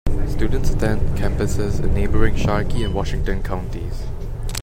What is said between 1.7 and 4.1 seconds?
in neighboring Sharkey and Washington counties.